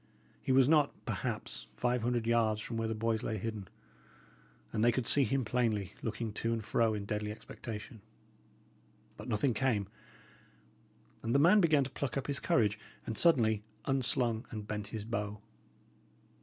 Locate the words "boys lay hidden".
2.95-3.67